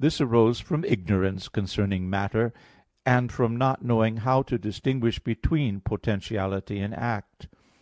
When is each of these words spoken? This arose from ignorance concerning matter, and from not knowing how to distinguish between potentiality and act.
This 0.00 0.18
arose 0.18 0.60
from 0.60 0.82
ignorance 0.86 1.50
concerning 1.50 2.08
matter, 2.08 2.54
and 3.04 3.30
from 3.30 3.54
not 3.58 3.84
knowing 3.84 4.16
how 4.16 4.40
to 4.44 4.56
distinguish 4.56 5.18
between 5.18 5.80
potentiality 5.80 6.78
and 6.78 6.94
act. 6.94 7.48